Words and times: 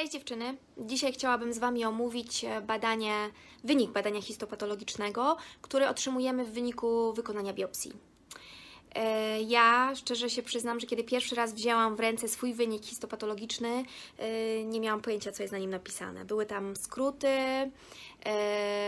Cześć 0.00 0.12
dziewczyny! 0.12 0.56
Dzisiaj 0.78 1.12
chciałabym 1.12 1.52
z 1.52 1.58
Wami 1.58 1.84
omówić 1.84 2.44
e, 2.44 2.60
badanie, 2.60 3.14
wynik 3.64 3.90
badania 3.90 4.22
histopatologicznego, 4.22 5.36
który 5.62 5.88
otrzymujemy 5.88 6.44
w 6.44 6.52
wyniku 6.52 7.12
wykonania 7.12 7.52
biopsji. 7.52 7.92
E, 8.94 9.42
Ja 9.42 9.92
szczerze 9.96 10.30
się 10.30 10.42
przyznam, 10.42 10.80
że 10.80 10.86
kiedy 10.86 11.04
pierwszy 11.04 11.34
raz 11.34 11.54
wzięłam 11.54 11.96
w 11.96 12.00
ręce 12.00 12.28
swój 12.28 12.54
wynik 12.54 12.84
histopatologiczny, 12.84 13.84
e, 14.18 14.64
nie 14.64 14.80
miałam 14.80 15.00
pojęcia, 15.00 15.32
co 15.32 15.42
jest 15.42 15.52
na 15.52 15.58
nim 15.58 15.70
napisane. 15.70 16.24
Były 16.24 16.46
tam 16.46 16.76
skróty, 16.76 17.28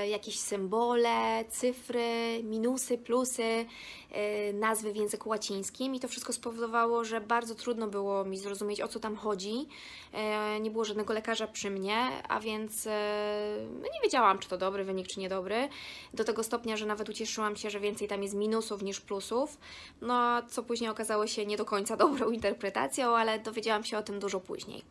jakieś 0.09 0.39
symbole, 0.39 1.45
cyfry, 1.51 2.41
minusy, 2.43 2.99
plusy, 2.99 3.67
e, 4.11 4.53
nazwy 4.53 4.93
w 4.93 4.97
języku 4.97 5.29
łacińskim 5.29 5.95
i 5.95 6.01
to 6.01 6.09
wszystko 6.09 6.33
spowodowało, 6.33 7.05
że 7.05 7.21
bardzo 7.21 7.55
trudno 7.55 7.87
było 7.87 8.25
mi 8.25 8.39
zrozumieć, 8.39 8.81
o 8.81 8.89
co 8.89 9.01
tam 9.01 9.17
chodzi. 9.17 9.69
E, 10.13 10.61
Nie 10.61 10.71
było 10.71 10.85
żadnego 10.85 11.15
lekarza 11.15 11.47
przy 11.47 11.71
mnie, 11.71 11.97
a 12.29 12.41
więc 12.41 12.87
e, 12.87 13.57
no 13.83 13.89
nie 13.95 14.01
wiedziałam, 14.03 14.39
czy 14.39 14.49
to 14.49 14.59
dobry 14.59 14.85
wynik, 14.85 15.07
czy 15.07 15.21
niedobry. 15.21 15.69
Do 16.15 16.25
tego 16.25 16.43
stopnia, 16.43 16.77
że 16.77 16.87
nawet 16.87 17.09
ucieszyłam 17.09 17.57
się, 17.57 17.71
że 17.71 17.81
więcej 17.81 18.09
tam 18.09 18.23
jest 18.23 18.35
minusów 18.35 18.83
niż 18.83 19.01
plusów. 19.01 19.59
No, 20.01 20.15
a 20.15 20.43
co 20.43 20.63
później 20.63 20.91
okazało 20.91 21.27
się 21.27 21.47
nie 21.47 21.57
do 21.57 21.65
końca 21.65 21.97
dobrą 22.07 22.31
interpretacją, 22.31 23.17
ale 23.17 23.39
dowiedziałam 23.39 23.85
się 23.85 23.99
o 23.99 24.03
tym 24.03 24.21
dużo 24.21 24.41
później. 24.41 24.83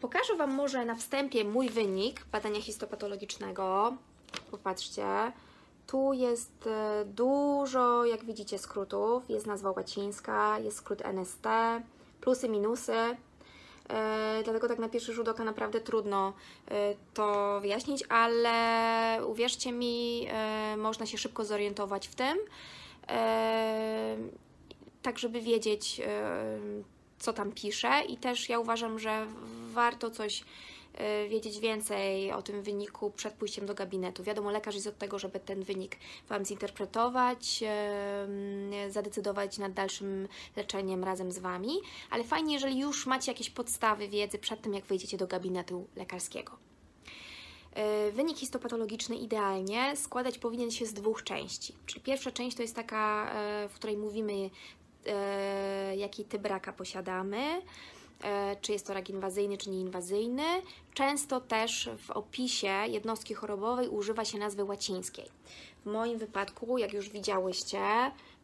Pokażę 0.00 0.36
Wam 0.36 0.54
może 0.54 0.84
na 0.84 0.94
wstępie 0.94 1.44
mój 1.44 1.68
wynik 1.68 2.24
badania 2.32 2.60
histopatologicznego. 2.60 3.96
Popatrzcie. 4.50 5.32
Tu 5.86 6.12
jest 6.12 6.66
e, 6.66 7.04
dużo, 7.04 8.04
jak 8.04 8.24
widzicie, 8.24 8.58
skrótów. 8.58 9.30
Jest 9.30 9.46
nazwa 9.46 9.70
łacińska, 9.70 10.58
jest 10.58 10.76
skrót 10.76 11.02
NST, 11.02 11.44
plusy, 12.20 12.48
minusy. 12.48 12.92
E, 12.92 13.16
dlatego 14.44 14.68
tak 14.68 14.78
na 14.78 14.88
pierwszy 14.88 15.12
rzut 15.12 15.28
oka 15.28 15.44
naprawdę 15.44 15.80
trudno 15.80 16.32
e, 16.68 16.94
to 17.14 17.58
wyjaśnić, 17.60 18.04
ale 18.08 19.20
uwierzcie 19.26 19.72
mi, 19.72 20.28
można 20.76 21.06
się 21.06 21.18
szybko 21.18 21.44
zorientować 21.44 22.08
w 22.08 22.14
tym, 22.14 22.38
tak 25.02 25.18
żeby 25.18 25.40
wiedzieć, 25.40 26.00
co 27.18 27.32
tam 27.32 27.52
pisze 27.52 28.02
i 28.08 28.16
też 28.16 28.48
ja 28.48 28.58
uważam, 28.58 28.98
że 28.98 29.26
warto 29.72 30.10
coś 30.10 30.44
e, 30.94 31.28
wiedzieć 31.28 31.60
więcej 31.60 32.32
o 32.32 32.42
tym 32.42 32.62
wyniku 32.62 33.10
przed 33.10 33.34
pójściem 33.34 33.66
do 33.66 33.74
gabinetu. 33.74 34.22
Wiadomo, 34.22 34.50
lekarz 34.50 34.74
jest 34.74 34.86
od 34.86 34.98
tego, 34.98 35.18
żeby 35.18 35.40
ten 35.40 35.62
wynik 35.62 35.96
Wam 36.28 36.44
zinterpretować, 36.44 37.64
zadecydować 38.88 39.58
nad 39.58 39.72
dalszym 39.72 40.28
leczeniem 40.56 41.04
razem 41.04 41.32
z 41.32 41.38
Wami, 41.38 41.72
ale 42.10 42.24
fajnie, 42.24 42.54
jeżeli 42.54 42.78
już 42.78 43.06
macie 43.06 43.32
jakieś 43.32 43.50
podstawy 43.50 44.08
wiedzy 44.08 44.38
przed 44.38 44.62
tym, 44.62 44.74
jak 44.74 44.84
wejdziecie 44.84 45.16
do 45.16 45.26
gabinetu 45.26 45.86
lekarskiego. 45.96 46.68
E, 47.78 48.10
Wynik 48.12 48.38
histopatologiczny 48.38 49.16
idealnie 49.16 49.96
składać 49.96 50.38
powinien 50.38 50.70
się 50.70 50.86
z 50.86 50.92
dwóch 50.92 51.24
części. 51.24 51.74
Czyli 51.86 52.00
pierwsza 52.00 52.30
część 52.30 52.56
to 52.56 52.62
jest 52.62 52.76
taka, 52.76 53.32
e, 53.34 53.68
w 53.68 53.74
której 53.74 53.96
mówimy, 53.96 54.50
e, 55.08 55.96
jaki 55.96 56.24
typ 56.24 56.46
raka 56.46 56.72
posiadamy, 56.72 57.62
e, 58.22 58.56
czy 58.60 58.72
jest 58.72 58.86
to 58.86 58.94
rak 58.94 59.10
inwazyjny, 59.10 59.58
czy 59.58 59.70
nieinwazyjny. 59.70 60.62
Często 60.94 61.40
też 61.40 61.90
w 61.98 62.10
opisie 62.10 62.72
jednostki 62.88 63.34
chorobowej 63.34 63.88
używa 63.88 64.24
się 64.24 64.38
nazwy 64.38 64.64
łacińskiej. 64.64 65.26
W 65.84 65.90
moim 65.90 66.18
wypadku, 66.18 66.78
jak 66.78 66.92
już 66.92 67.08
widziałyście, 67.08 67.80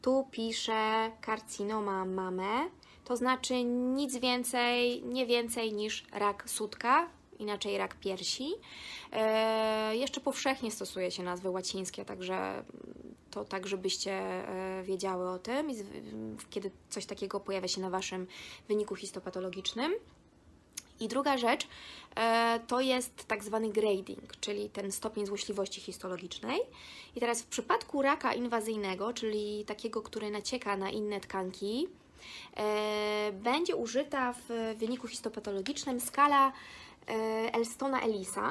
tu 0.03 0.29
piszę 0.31 1.11
karcinoma 1.21 2.05
mame, 2.05 2.69
to 3.05 3.17
znaczy 3.17 3.65
nic 3.65 4.17
więcej, 4.17 5.03
nie 5.03 5.27
więcej 5.27 5.73
niż 5.73 6.05
rak 6.13 6.51
sutka, 6.51 7.09
inaczej 7.39 7.79
rak 7.79 7.95
piersi. 7.95 8.49
E, 9.13 9.97
jeszcze 9.97 10.21
powszechnie 10.21 10.71
stosuje 10.71 11.11
się 11.11 11.23
nazwy 11.23 11.51
łacińskie, 11.51 12.05
także 12.05 12.65
to 13.35 13.45
tak, 13.45 13.67
żebyście 13.67 14.13
e, 14.13 14.83
wiedziały 14.83 15.29
o 15.29 15.39
tym, 15.39 15.69
kiedy 16.51 16.71
coś 16.91 17.07
takiego 17.07 17.41
pojawia 17.41 17.69
się 17.69 17.81
na 17.81 17.91
Waszym 17.91 18.27
wyniku 18.69 18.97
histopatologicznym. 18.97 19.95
I 21.01 21.09
druga 21.09 21.39
rzecz 21.39 21.69
e, 22.17 22.61
to 22.67 22.81
jest 22.81 23.25
tak 23.25 23.45
zwany 23.45 23.69
grading, 23.69 24.37
czyli 24.41 24.71
ten 24.71 24.93
stopień 24.93 25.27
złośliwości 25.27 25.81
histologicznej. 25.81 26.61
I 27.17 27.21
teraz 27.21 27.43
w 27.43 27.47
przypadku 27.47 28.03
raka 28.03 28.35
inwazyjnego, 28.35 29.13
czyli 29.13 29.65
takiego, 29.65 30.03
który 30.03 30.31
nacieka 30.31 30.77
na 30.77 30.91
inne 30.91 31.21
tkanki, 31.21 31.89
e, 32.57 33.33
będzie 33.33 33.77
użyta 33.77 34.33
w 34.33 34.75
wyniku 34.79 35.09
histopatologicznym 35.09 36.01
skala 36.01 36.53
e, 37.09 37.13
Elstona-Ellisa. 37.53 38.51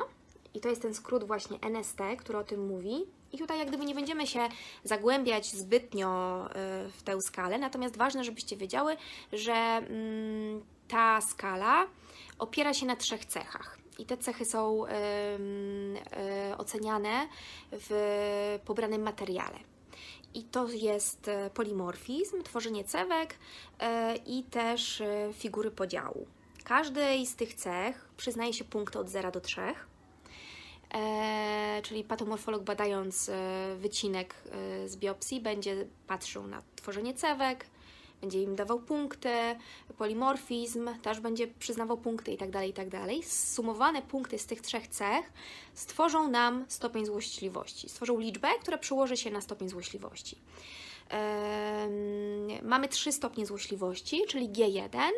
I 0.54 0.60
to 0.60 0.70
jest 0.70 0.82
ten 0.82 0.94
skrót 0.94 1.24
właśnie 1.24 1.58
NST, 1.62 2.00
który 2.18 2.38
o 2.38 2.44
tym 2.44 2.68
mówi. 2.68 3.06
I 3.32 3.38
tutaj 3.38 3.60
jak 3.60 3.68
gdyby 3.68 3.86
nie 3.86 3.96
będziemy 3.96 4.28
się 4.28 4.40
zagłębiać 4.84 5.52
zbytnio 5.52 6.46
e, 6.50 6.54
w 6.90 7.04
tę 7.04 7.22
skalę, 7.22 7.58
natomiast 7.58 7.98
ważne, 7.98 8.24
żebyście 8.24 8.58
wiedziały, 8.58 8.98
że 9.34 9.54
mm, 9.54 10.64
ta 10.88 11.22
skala 11.22 11.88
opiera 12.40 12.74
się 12.74 12.86
na 12.86 12.96
trzech 12.96 13.26
cechach. 13.26 13.78
I 14.00 14.06
te 14.06 14.18
cechy 14.18 14.46
są 14.46 14.86
em, 14.86 14.96
e, 16.12 16.58
oceniane 16.58 17.28
w 17.72 18.60
pobranym 18.66 19.02
materiale. 19.02 19.60
I 20.34 20.44
to 20.44 20.68
jest 20.68 21.30
polimorfizm, 21.54 22.44
tworzenie 22.44 22.84
cewek 22.84 23.36
i 24.26 24.44
też 24.44 25.04
figury 25.34 25.72
podziału. 25.72 26.28
Każdej 26.64 27.26
z 27.26 27.36
tych 27.36 27.54
cech 27.54 28.10
przyznaje 28.18 28.54
się 28.54 28.64
punkty 28.64 29.00
od 29.00 29.10
0 29.10 29.32
do 29.32 29.42
3. 29.42 29.62
E, 30.94 31.82
czyli 31.84 32.04
patomorfolog 32.04 32.64
badając 32.64 33.30
e, 33.30 33.76
wycinek 33.80 34.36
e, 34.36 34.90
z 34.90 34.98
biopsji 34.98 35.42
będzie 35.42 35.86
patrzył 36.08 36.48
na 36.48 36.62
tworzenie 36.76 37.14
cewek, 37.14 37.66
będzie 38.22 38.42
im 38.42 38.56
dawał 38.56 38.80
punkty, 38.80 39.30
polimorfizm 39.98 40.90
też 41.02 41.20
będzie 41.20 41.48
przyznawał 41.48 41.98
punkty 41.98 42.32
i 42.32 42.38
tak 42.38 42.52
dalej, 42.52 42.70
i 42.70 42.74
tak. 42.74 42.88
Sumowane 43.24 44.02
punkty 44.02 44.40
z 44.40 44.46
tych 44.46 44.62
trzech 44.62 44.88
cech 44.88 45.34
stworzą 45.74 46.28
nam 46.28 46.66
stopień 46.68 47.06
złośliwości. 47.06 47.90
Stworzą 47.90 48.20
liczbę, 48.20 48.48
która 48.62 48.78
przełoży 48.78 49.18
się 49.18 49.32
na 49.32 49.42
stopień 49.42 49.70
złośliwości. 49.70 50.38
Mamy 52.64 52.88
trzy 52.88 53.12
stopnie 53.12 53.46
złośliwości, 53.46 54.22
czyli 54.28 54.50
G1 54.50 55.10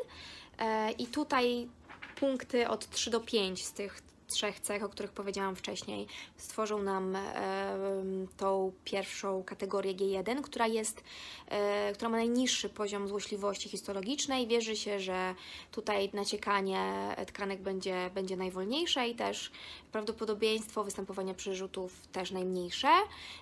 e, 0.57 0.91
i 0.91 1.07
tutaj 1.07 1.67
punkty 2.15 2.69
od 2.69 2.89
3 2.89 3.09
do 3.09 3.19
5 3.19 3.65
z 3.65 3.73
tych 3.73 4.01
trzech 4.35 4.59
cech, 4.59 4.83
o 4.83 4.89
których 4.89 5.11
powiedziałam 5.11 5.55
wcześniej, 5.55 6.07
stworzą 6.37 6.81
nam 6.81 7.15
em, 7.15 8.27
tą 8.37 8.71
pierwszą 8.83 9.43
kategorię 9.43 9.95
G1, 9.95 10.41
która 10.41 10.67
jest, 10.67 11.03
e, 11.47 11.93
która 11.93 12.09
ma 12.09 12.17
najniższy 12.17 12.69
poziom 12.69 13.07
złośliwości 13.07 13.69
histologicznej. 13.69 14.47
Wierzy 14.47 14.75
się, 14.75 14.99
że 14.99 15.35
tutaj 15.71 16.09
naciekanie 16.13 17.15
tkanek 17.27 17.61
będzie, 17.61 18.09
będzie 18.13 18.37
najwolniejsze 18.37 19.07
i 19.07 19.15
też 19.15 19.51
prawdopodobieństwo 19.91 20.83
występowania 20.83 21.33
przerzutów 21.33 22.07
też 22.07 22.31
najmniejsze. 22.31 22.87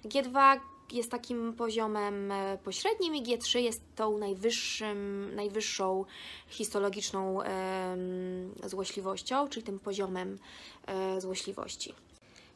G2 0.06 0.60
jest 0.94 1.12
takim 1.12 1.54
poziomem 1.54 2.32
e, 2.32 2.58
pośrednim 2.64 3.16
i 3.16 3.24
G3 3.24 3.60
jest 3.60 3.82
tą 3.96 4.18
najwyższym, 4.18 5.32
najwyższą 5.36 6.06
histologiczną 6.48 7.40
złośliwością, 8.66 9.48
czyli 9.50 9.66
tym 9.66 9.80
poziomem 9.80 10.38
e, 10.86 11.22
złośliwości. 11.22 11.94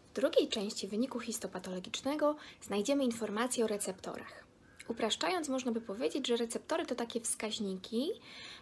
W 0.10 0.14
drugiej 0.14 0.48
części 0.48 0.88
wyniku 0.88 1.20
histopatologicznego 1.20 2.36
znajdziemy 2.62 3.04
informacje 3.04 3.66
o 3.66 3.68
receptorach. 3.68 4.44
Upraszczając, 4.88 5.50
można 5.50 5.72
by 5.72 5.82
powiedzieć, 5.82 6.28
że 6.28 6.38
receptory 6.38 6.86
to 6.86 6.96
takie 6.96 7.22
wskaźniki, 7.22 8.10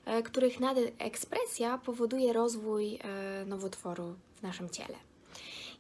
e, 0.06 0.24
których 0.24 0.60
nadekspresja 0.60 1.78
powoduje 1.78 2.34
rozwój 2.34 3.00
nowotworu 3.46 4.16
w 4.36 4.42
naszym 4.42 4.70
ciele. 4.70 5.15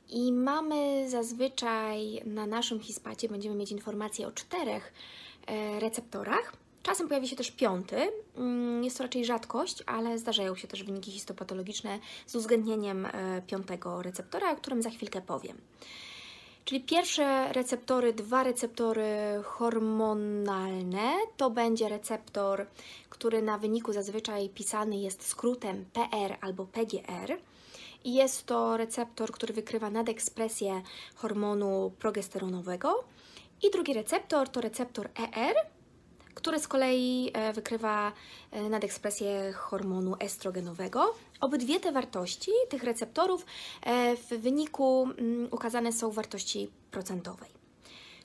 I 0.10 0.32
mamy 0.32 1.10
zazwyczaj 1.10 2.22
na 2.26 2.46
naszym 2.48 2.80
hispacie 2.80 3.30
będziemy 3.30 3.56
mieć 3.56 3.72
informacje 3.72 4.28
o 4.28 4.32
czterech 4.32 4.94
e, 5.48 5.80
receptorach. 5.80 6.54
Czasem 6.84 7.08
pojawi 7.08 7.28
się 7.28 7.36
też 7.36 7.52
piąty. 7.52 8.12
Mm, 8.38 8.84
Jest 8.84 8.98
to 8.98 9.04
raczej 9.04 9.26
rzadkość, 9.26 9.84
ale 9.86 10.18
zdarzają 10.18 10.56
się 10.56 10.68
też 10.68 10.84
wyniki 10.84 11.12
histopatologiczne 11.12 12.00
z 12.28 12.36
uwzględnieniem 12.36 13.06
e, 13.06 13.42
piątego 13.48 14.02
receptora, 14.02 14.52
o 14.52 14.56
którym 14.56 14.82
za 14.82 14.90
chwilkę 14.90 15.22
powiem. 15.22 15.58
Czyli 16.66 16.82
pierwsze 16.82 17.54
receptory, 17.54 18.14
dwa 18.14 18.44
receptory 18.44 19.08
hormonalne, 19.44 21.14
to 21.38 21.50
będzie 21.50 21.90
receptor, 21.90 22.66
który 23.10 23.42
na 23.42 23.58
wyniku 23.58 23.94
zazwyczaj 23.94 24.50
pisany 24.50 24.98
jest 24.98 25.28
skrótem 25.28 25.86
PR 25.94 26.38
albo 26.42 26.66
PGR. 26.66 27.38
Jest 28.06 28.46
to 28.46 28.78
receptor, 28.78 29.32
który 29.32 29.54
wykrywa 29.54 29.90
nadekspresję 29.90 30.82
hormonu 31.16 31.92
progesteronowego. 32.00 33.04
I 33.64 33.72
drugi 33.72 33.94
receptor 33.94 34.50
to 34.50 34.62
receptor 34.62 35.10
ER, 35.20 35.56
który 36.34 36.60
z 36.60 36.68
kolei 36.68 37.32
e, 37.34 37.54
wykrywa 37.54 38.12
e, 38.52 38.70
nadekspresję 38.70 39.54
hormonu 39.54 40.16
estrogenowego. 40.20 41.16
Obydwie 41.42 41.80
te 41.80 41.92
wartości 41.92 42.52
tych 42.70 42.84
receptorów 42.84 43.46
e, 43.82 44.16
w 44.16 44.28
wyniku 44.28 45.08
mm, 45.18 45.48
ukazane 45.52 45.92
są 45.92 46.10
w 46.10 46.16
wartości 46.16 46.70
procentowej. 46.92 47.50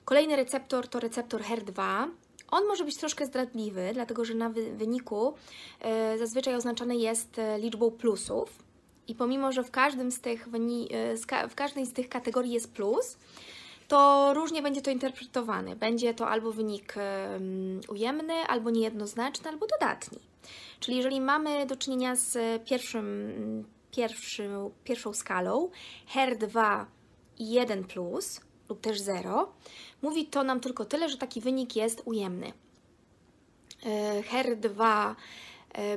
Kolejny 0.05 0.37
receptor 0.37 0.89
to 0.89 1.01
receptor 1.01 1.43
HER2. 1.43 2.07
On 2.51 2.67
może 2.67 2.85
być 2.85 2.97
troszkę 2.97 3.27
zdradliwy, 3.27 3.91
dlatego 3.95 4.25
że 4.25 4.35
na 4.35 4.51
wyniku 4.51 5.35
zazwyczaj 6.19 6.55
oznaczany 6.55 6.97
jest 6.97 7.41
liczbą 7.59 7.91
plusów. 7.91 8.70
I 9.09 9.15
pomimo, 9.15 9.53
że 9.53 9.65
w, 9.65 9.71
każdym 9.71 10.13
z 10.13 10.21
tych, 10.21 10.49
w 11.51 11.55
każdej 11.55 11.87
z 11.87 11.93
tych 11.93 12.09
kategorii 12.09 12.53
jest 12.53 12.73
plus, 12.73 13.17
to 13.89 14.31
różnie 14.35 14.63
będzie 14.63 14.83
to 14.83 14.91
interpretowane. 14.91 15.77
Będzie 15.77 16.15
to 16.15 16.29
albo 16.29 16.53
wynik 16.53 16.95
ujemny, 17.89 18.35
albo 18.35 18.71
niejednoznaczny, 18.71 19.51
albo 19.51 19.67
dodatni. 19.67 20.19
Czyli 20.81 20.97
jeżeli 20.97 21.21
mamy 21.21 21.67
do 21.67 21.77
czynienia 21.77 22.17
z 22.17 22.63
pierwszym, 22.65 23.65
pierwszym, 23.91 24.71
pierwszą 24.85 25.13
skalą 25.13 25.71
HER2 26.15 26.85
i 27.39 27.51
1 27.51 27.85
plus 27.85 28.41
lub 28.69 28.81
też 28.81 29.01
0, 29.01 29.53
mówi 30.03 30.27
to 30.27 30.45
nam 30.45 30.61
tylko 30.61 30.85
tyle, 30.85 31.09
że 31.09 31.17
taki 31.17 31.41
wynik 31.41 31.77
jest 31.77 32.03
ujemny. 32.05 32.53
E, 33.87 34.23
HER2 34.23 34.81
E, 34.83 35.15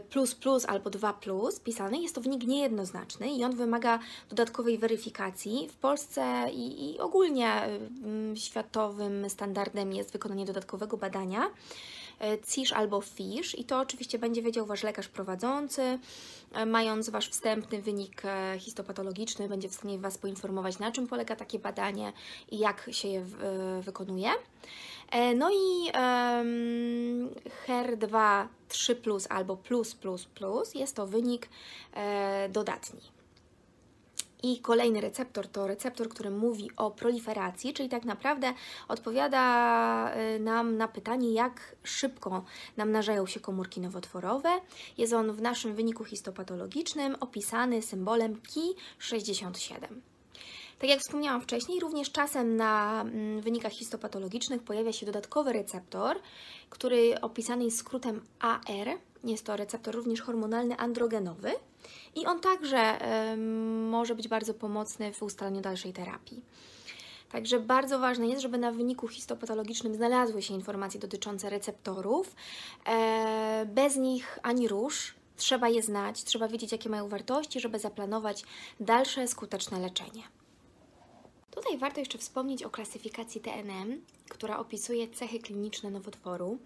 plus 0.09 0.35
plus 0.35 0.65
albo 0.65 0.89
2 0.89 1.13
plus 1.13 1.59
pisany, 1.59 2.01
jest 2.01 2.15
to 2.15 2.21
wynik 2.21 2.47
niejednoznaczny 2.47 3.31
i 3.31 3.43
on 3.43 3.55
wymaga 3.55 3.99
dodatkowej 4.29 4.77
weryfikacji. 4.77 5.67
W 5.71 5.75
Polsce 5.75 6.45
i, 6.53 6.91
i 6.91 6.99
ogólnie 6.99 7.51
mm, 7.53 8.35
światowym 8.37 9.29
standardem 9.29 9.93
jest 9.93 10.11
wykonanie 10.11 10.45
dodatkowego 10.45 10.97
badania. 10.97 11.49
E, 12.23 12.37
CISH 12.37 12.71
albo 12.73 13.01
FISH 13.01 13.55
i 13.59 13.63
to 13.63 13.79
oczywiście 13.79 14.19
będzie 14.19 14.41
wiedział 14.41 14.65
Wasz 14.65 14.83
lekarz 14.83 15.07
prowadzący. 15.07 15.99
E, 16.53 16.65
mając 16.65 17.09
Wasz 17.09 17.29
wstępny 17.29 17.81
wynik 17.81 18.21
histopatologiczny, 18.59 19.49
będzie 19.49 19.69
w 19.69 19.73
stanie 19.73 19.99
Was 19.99 20.17
poinformować, 20.17 20.79
na 20.79 20.91
czym 20.91 21.07
polega 21.07 21.35
takie 21.35 21.59
badanie 21.59 22.13
i 22.51 22.59
jak 22.59 22.89
się 22.91 23.07
je 23.07 23.25
wykonuje. 23.81 24.29
No 25.35 25.51
i 25.51 25.91
um, 25.93 27.29
HER2 27.67 28.47
3 28.69 28.95
plus 28.95 29.27
albo 29.29 29.57
plus 29.57 29.95
plus 29.95 30.25
plus 30.25 30.75
jest 30.75 30.95
to 30.95 31.07
wynik 31.07 31.49
e, 31.93 32.49
dodatni. 32.49 33.12
I 34.43 34.59
kolejny 34.59 35.01
receptor 35.01 35.47
to 35.47 35.67
receptor, 35.67 36.09
który 36.09 36.31
mówi 36.31 36.69
o 36.77 36.91
proliferacji, 36.91 37.73
czyli 37.73 37.89
tak 37.89 38.05
naprawdę 38.05 38.53
odpowiada 38.87 40.09
e, 40.11 40.39
nam 40.39 40.77
na 40.77 40.87
pytanie, 40.87 41.33
jak 41.33 41.75
szybko 41.83 42.43
namnażają 42.77 43.25
się 43.25 43.39
komórki 43.39 43.81
nowotworowe. 43.81 44.49
Jest 44.97 45.13
on 45.13 45.31
w 45.31 45.41
naszym 45.41 45.75
wyniku 45.75 46.03
histopatologicznym 46.03 47.15
opisany 47.19 47.81
symbolem 47.81 48.35
Ki67. 48.35 49.87
Tak 50.79 50.89
jak 50.89 50.99
wspomniałam 50.99 51.41
wcześniej, 51.41 51.79
również 51.79 52.11
czasem 52.11 52.55
na 52.55 53.01
mm, 53.01 53.41
wynikach 53.41 53.71
histopatologicznych 53.71 54.63
pojawia 54.63 54.93
się 54.93 55.05
dodatkowy 55.05 55.53
receptor, 55.53 56.19
który 56.69 57.21
opisany 57.21 57.63
jest 57.63 57.77
skrótem 57.77 58.21
AR. 58.39 58.97
Jest 59.23 59.45
to 59.45 59.57
receptor 59.57 59.95
również 59.95 60.21
hormonalny 60.21 60.77
androgenowy 60.77 61.51
i 62.15 62.25
on 62.25 62.39
także 62.39 62.97
może 63.89 64.15
być 64.15 64.27
bardzo 64.27 64.53
pomocny 64.53 65.13
w 65.13 65.23
ustaleniu 65.23 65.61
dalszej 65.61 65.93
terapii. 65.93 66.41
Także 67.33 67.59
bardzo 67.59 67.99
ważne 67.99 68.27
jest, 68.27 68.41
żeby 68.41 68.57
na 68.57 68.71
wyniku 68.71 69.07
histopatologicznym 69.07 69.95
znalazły 69.95 70.41
się 70.41 70.53
informacje 70.53 70.99
dotyczące 70.99 71.49
receptorów. 71.49 72.35
E, 72.85 73.65
bez 73.65 73.95
nich 73.95 74.39
ani 74.43 74.67
rusz. 74.67 75.15
Trzeba 75.37 75.69
je 75.69 75.83
znać, 75.83 76.23
trzeba 76.23 76.47
wiedzieć, 76.47 76.71
jakie 76.71 76.89
mają 76.89 77.09
wartości, 77.09 77.59
żeby 77.59 77.79
zaplanować 77.79 78.43
dalsze 78.79 79.27
skuteczne 79.27 79.79
leczenie. 79.79 80.23
Tutaj 81.51 81.77
warto 81.77 81.99
jeszcze 81.99 82.17
wspomnieć 82.17 82.63
o 82.63 82.69
klasyfikacji 82.69 83.41
TNM, 83.41 84.01
która 84.29 84.59
opisuje 84.59 85.07
cechy 85.07 85.39
kliniczne 85.39 85.91
nowotworu. 85.91 86.59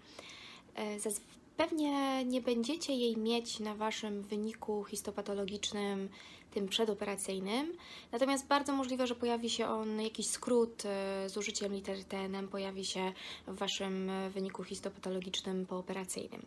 Pewnie 1.58 2.24
nie 2.24 2.40
będziecie 2.40 2.92
jej 2.92 3.16
mieć 3.16 3.60
na 3.60 3.74
Waszym 3.74 4.22
wyniku 4.22 4.84
histopatologicznym 4.84 6.08
tym 6.50 6.68
przedoperacyjnym. 6.68 7.72
Natomiast 8.12 8.46
bardzo 8.46 8.72
możliwe, 8.72 9.06
że 9.06 9.14
pojawi 9.14 9.50
się 9.50 9.68
on 9.68 10.00
jakiś 10.00 10.26
skrót 10.26 10.82
e, 10.84 11.28
z 11.28 11.36
użyciem 11.36 11.72
liter 11.72 12.04
TNM, 12.04 12.48
pojawi 12.48 12.84
się 12.84 13.12
w 13.46 13.58
Waszym 13.58 14.10
e, 14.10 14.30
wyniku 14.30 14.64
histopatologicznym 14.64 15.66
pooperacyjnym. 15.66 16.46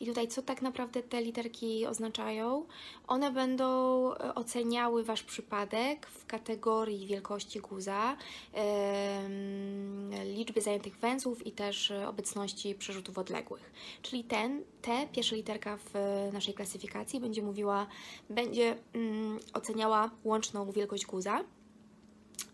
I 0.00 0.06
tutaj 0.06 0.28
co 0.28 0.42
tak 0.42 0.62
naprawdę 0.62 1.02
te 1.02 1.22
literki 1.22 1.86
oznaczają? 1.86 2.66
One 3.06 3.30
będą 3.30 3.66
e, 4.12 4.34
oceniały 4.34 5.04
Wasz 5.04 5.22
przypadek 5.22 6.06
w 6.06 6.26
kategorii 6.26 7.06
wielkości 7.06 7.60
guza, 7.60 8.16
liczby 10.24 10.60
zajętych 10.60 10.96
węzłów 10.98 11.46
i 11.46 11.52
też 11.52 11.92
obecności 12.06 12.74
przerzutów 12.74 13.18
odległych. 13.18 13.72
Czyli 14.02 14.24
ten, 14.24 14.64
te, 14.82 15.06
pierwsza 15.12 15.36
literka 15.36 15.76
w 15.76 15.94
naszej 16.32 16.54
klasyfikacji 16.54 17.20
będzie 17.20 17.42
mówiła, 17.42 17.86
będzie 18.30 18.76
mm, 18.94 19.35
oceniała 19.52 20.10
łączną 20.24 20.72
wielkość 20.72 21.06
guza. 21.06 21.44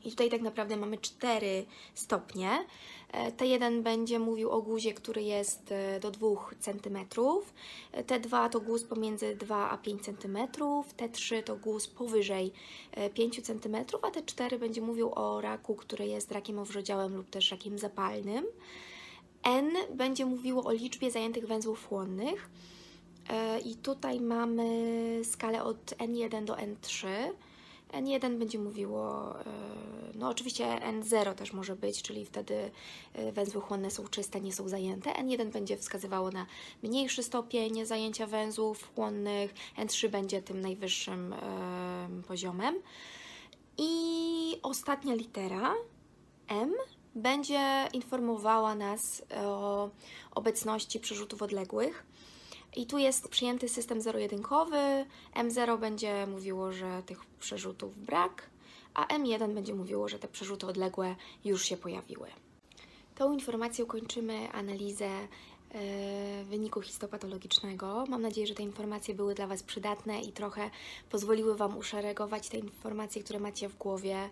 I 0.04 0.10
tutaj 0.10 0.30
tak 0.30 0.42
naprawdę 0.42 0.76
mamy 0.76 0.98
cztery 0.98 1.66
stopnie. 1.94 2.50
E, 3.12 3.32
T1 3.32 3.82
będzie 3.82 4.18
mówił 4.18 4.50
o 4.50 4.62
guzie, 4.62 4.94
który 4.94 5.22
jest 5.22 5.72
e, 5.72 6.00
do 6.00 6.10
2 6.10 6.28
cm. 6.60 6.96
E, 7.92 8.04
T2 8.04 8.48
to 8.48 8.60
guz 8.60 8.84
pomiędzy 8.84 9.36
2 9.36 9.70
a 9.70 9.78
5 9.78 10.02
cm. 10.04 10.38
T3 10.96 11.42
to 11.42 11.56
guz 11.56 11.88
powyżej 11.88 12.52
5 13.14 13.42
cm, 13.46 13.76
a 14.02 14.10
T4 14.10 14.58
będzie 14.58 14.80
mówił 14.80 15.12
o 15.14 15.40
raku, 15.40 15.74
który 15.74 16.06
jest 16.06 16.32
rakiem 16.32 16.58
owrzodziałym 16.58 17.16
lub 17.16 17.30
też 17.30 17.50
rakiem 17.50 17.78
zapalnym. 17.78 18.46
N 19.42 19.72
będzie 19.94 20.26
mówiło 20.26 20.64
o 20.64 20.72
liczbie 20.72 21.10
zajętych 21.10 21.46
węzłów 21.46 21.88
chłonnych. 21.88 22.50
E, 23.30 23.60
I 23.60 23.76
tutaj 23.76 24.20
mamy 24.20 25.20
skalę 25.24 25.64
od 25.64 25.84
N1 25.84 26.44
do 26.44 26.54
N3. 26.54 27.06
N1 27.92 28.38
będzie 28.38 28.58
mówiło, 28.58 29.34
e, 29.40 29.44
no 30.14 30.28
oczywiście 30.28 30.64
N0 30.66 31.34
też 31.34 31.52
może 31.52 31.76
być, 31.76 32.02
czyli 32.02 32.24
wtedy 32.24 32.70
e, 33.12 33.32
węzły 33.32 33.60
chłonne 33.60 33.90
są 33.90 34.08
czyste, 34.08 34.40
nie 34.40 34.52
są 34.52 34.68
zajęte. 34.68 35.10
N1 35.10 35.50
będzie 35.50 35.76
wskazywało 35.76 36.30
na 36.30 36.46
mniejszy 36.82 37.22
stopień 37.22 37.86
zajęcia 37.86 38.26
węzłów 38.26 38.94
chłonnych, 38.94 39.54
N3 39.76 40.08
będzie 40.08 40.42
tym 40.42 40.60
najwyższym 40.60 41.34
poziomem. 42.28 42.74
I 43.78 44.56
ostatnia 44.62 45.14
litera 45.14 45.74
M 46.48 46.74
będzie 47.14 47.88
informowała 47.92 48.74
nas 48.74 49.22
o 49.46 49.90
obecności 50.34 51.00
przerzutów 51.00 51.42
odległych. 51.42 52.04
I 52.76 52.86
tu 52.86 52.98
jest 52.98 53.28
przyjęty 53.28 53.68
system 53.68 54.00
zero-jedynkowy. 54.00 55.06
M0 55.34 55.78
będzie 55.78 56.26
mówiło, 56.26 56.72
że 56.72 57.02
tych 57.06 57.26
przerzutów 57.26 57.98
brak, 57.98 58.50
a 58.94 59.06
M1 59.06 59.54
będzie 59.54 59.74
mówiło, 59.74 60.08
że 60.08 60.18
te 60.18 60.28
przerzuty 60.28 60.66
odległe 60.66 61.16
już 61.44 61.64
się 61.64 61.76
pojawiły. 61.76 62.28
Tą 63.14 63.32
informacją 63.32 63.86
kończymy 63.86 64.52
analizę 64.52 65.08
yy, 65.74 66.44
wyniku 66.44 66.82
histopatologicznego. 66.82 68.04
Mam 68.08 68.22
nadzieję, 68.22 68.46
że 68.46 68.54
te 68.54 68.62
informacje 68.62 69.14
były 69.14 69.34
dla 69.34 69.46
Was 69.46 69.62
przydatne 69.62 70.20
i 70.20 70.32
trochę 70.32 70.70
pozwoliły 71.10 71.56
Wam 71.56 71.78
uszeregować 71.78 72.48
te 72.48 72.58
informacje, 72.58 73.22
które 73.22 73.40
macie 73.40 73.68
w 73.68 73.78
głowie 73.78 74.30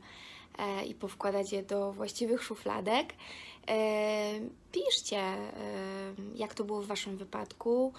yy, 0.58 0.84
i 0.84 0.94
powkładać 0.94 1.52
je 1.52 1.62
do 1.62 1.92
właściwych 1.92 2.42
szufladek. 2.42 3.14
Yy, 3.68 3.74
piszcie, 4.72 5.22
jak 6.34 6.54
to 6.54 6.64
było 6.64 6.82
w 6.82 6.86
Waszym 6.86 7.16
wypadku. 7.16 7.92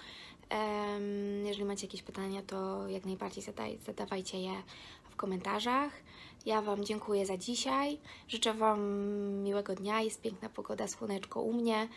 Jeżeli 1.44 1.64
macie 1.64 1.86
jakieś 1.86 2.02
pytania, 2.02 2.42
to 2.42 2.88
jak 2.88 3.04
najbardziej 3.04 3.44
zadawajcie 3.86 4.40
je 4.40 4.62
w 5.10 5.16
komentarzach. 5.16 5.92
Ja 6.46 6.62
Wam 6.62 6.84
dziękuję 6.84 7.26
za 7.26 7.36
dzisiaj. 7.36 7.98
Życzę 8.28 8.54
Wam 8.54 8.80
miłego 9.42 9.74
dnia. 9.74 10.00
Jest 10.00 10.20
piękna 10.20 10.48
pogoda, 10.48 10.88
słoneczko 10.88 11.42
u 11.42 11.52
mnie. 11.52 11.88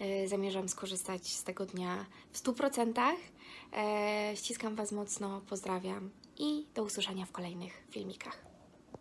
E, 0.00 0.28
zamierzam 0.28 0.68
skorzystać 0.68 1.28
z 1.28 1.44
tego 1.44 1.66
dnia 1.66 2.06
w 2.32 2.38
100%. 2.38 3.12
E, 3.72 4.32
ściskam 4.36 4.74
Was 4.74 4.92
mocno, 4.92 5.40
pozdrawiam 5.48 6.10
i 6.38 6.66
do 6.74 6.82
usłyszenia 6.82 7.26
w 7.26 7.32
kolejnych 7.32 7.82
filmikach. 7.90 8.49